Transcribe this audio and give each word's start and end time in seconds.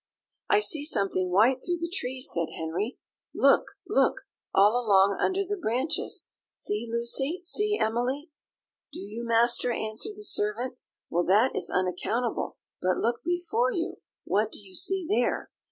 "I 0.49 0.61
see 0.61 0.83
something 0.83 1.29
white 1.29 1.63
through 1.63 1.77
the 1.77 1.87
trees," 1.95 2.31
said 2.33 2.47
Henry; 2.57 2.97
"look, 3.35 3.67
look, 3.87 4.21
all 4.51 4.71
along 4.83 5.15
under 5.21 5.43
the 5.47 5.59
branches 5.61 6.27
see, 6.49 6.87
Lucy 6.91 7.41
see, 7.43 7.77
Emily!" 7.79 8.31
"Do 8.91 8.97
you, 8.99 9.23
master?" 9.23 9.71
answered 9.71 10.15
the 10.15 10.23
servant; 10.23 10.75
"well, 11.11 11.23
that 11.25 11.55
is 11.55 11.69
unaccountable; 11.69 12.57
but 12.81 12.97
look 12.97 13.21
before 13.23 13.71
you 13.71 13.97
what 14.23 14.51
do 14.51 14.57
you 14.57 14.73
see 14.73 15.05
there?" 15.07 15.51